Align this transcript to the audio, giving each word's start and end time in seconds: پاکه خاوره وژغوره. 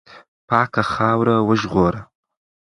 پاکه 0.47 0.81
خاوره 0.91 1.35
وژغوره. 1.47 2.01